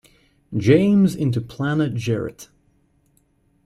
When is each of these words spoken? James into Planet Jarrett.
James 0.57 1.15
into 1.15 1.39
Planet 1.39 1.93
Jarrett. 1.93 2.49